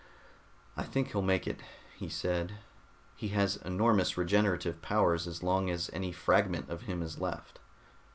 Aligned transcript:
"I 0.75 0.81
think 0.81 1.09
he'll 1.11 1.21
make 1.21 1.45
it," 1.45 1.59
he 1.95 2.09
said. 2.09 2.55
"He 3.15 3.27
has 3.37 3.57
enormous 3.57 4.17
regenerative 4.17 4.81
powers 4.81 5.27
as 5.27 5.43
long 5.43 5.69
as 5.69 5.91
any 5.93 6.11
fragment 6.11 6.71
of 6.71 6.81
him 6.89 7.03
is 7.03 7.19
left." 7.19 7.59